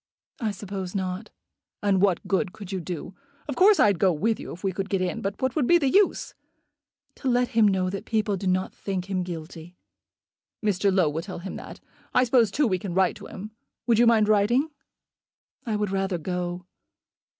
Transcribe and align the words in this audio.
"I 0.39 0.49
suppose 0.49 0.95
not." 0.95 1.29
"And 1.83 2.01
what 2.01 2.27
good 2.27 2.53
could 2.53 2.71
you 2.71 2.79
do? 2.79 3.13
Of 3.47 3.55
course 3.55 3.79
I'd 3.79 3.99
go 3.99 4.11
with 4.11 4.39
you 4.39 4.51
if 4.51 4.63
we 4.63 4.71
could 4.73 4.89
get 4.89 4.99
in; 4.99 5.21
but 5.21 5.39
what 5.39 5.55
would 5.55 5.67
be 5.67 5.77
the 5.77 5.91
use?" 5.91 6.33
"To 7.17 7.27
let 7.29 7.49
him 7.49 7.67
know 7.67 7.87
that 7.91 8.05
people 8.05 8.35
do 8.35 8.47
not 8.47 8.73
think 8.73 9.11
him 9.11 9.21
guilty." 9.21 9.75
"Mr. 10.65 10.91
Low 10.91 11.07
will 11.07 11.21
tell 11.21 11.37
him 11.37 11.55
that. 11.57 11.79
I 12.15 12.23
suppose, 12.23 12.49
too, 12.49 12.65
we 12.65 12.79
can 12.79 12.95
write 12.95 13.15
to 13.17 13.27
him. 13.27 13.51
Would 13.85 13.99
you 13.99 14.07
mind 14.07 14.27
writing?" 14.27 14.71
"I 15.67 15.75
would 15.75 15.91
rather 15.91 16.17
go." 16.17 16.65